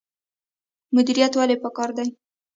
[0.95, 2.07] مدیریت ولې پکار دی؟